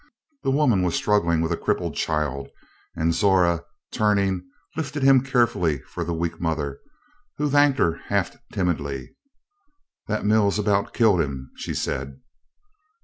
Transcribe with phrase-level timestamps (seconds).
[0.41, 2.47] The woman was struggling with a crippled child
[2.95, 6.79] and Zora, turning, lifted him carefully for the weak mother,
[7.37, 9.15] who thanked her half timidly.
[10.07, 12.15] "That mill's about killed him," she said.